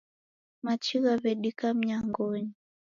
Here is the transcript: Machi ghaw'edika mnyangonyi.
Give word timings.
Machi 0.63 0.97
ghaw'edika 1.03 1.67
mnyangonyi. 1.77 2.53